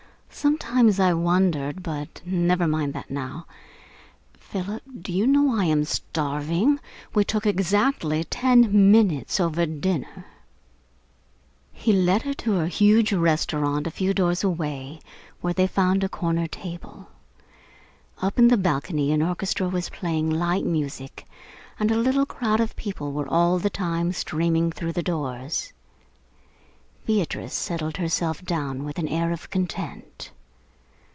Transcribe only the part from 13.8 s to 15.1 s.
a few doors away,